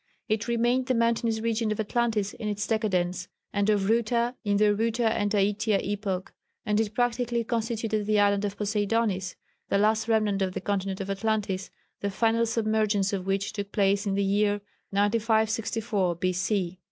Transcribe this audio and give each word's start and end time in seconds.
It 0.27 0.47
remained 0.47 0.87
the 0.87 0.95
mountainous 0.95 1.41
region 1.41 1.71
of 1.71 1.79
Atlantis 1.79 2.33
in 2.33 2.47
its 2.49 2.65
decadence, 2.65 3.27
and 3.53 3.69
of 3.69 3.87
Ruta 3.87 4.33
in 4.43 4.57
the 4.57 4.73
Ruta 4.73 5.05
and 5.07 5.29
Daitya 5.29 5.79
epoch, 5.79 6.33
and 6.65 6.79
it 6.79 6.95
practically 6.95 7.43
constituted 7.43 8.07
the 8.07 8.19
island 8.19 8.43
of 8.43 8.57
Poseidonis 8.57 9.35
the 9.69 9.77
last 9.77 10.07
remnant 10.07 10.41
of 10.41 10.53
the 10.55 10.61
continent 10.61 11.01
of 11.01 11.11
Atlantis 11.11 11.69
the 11.99 12.09
final 12.09 12.47
submergence 12.47 13.13
of 13.13 13.27
which 13.27 13.53
took 13.53 13.71
place 13.71 14.07
in 14.07 14.15
the 14.15 14.23
year 14.23 14.61
9564 14.91 16.15
B.C. 16.15 16.79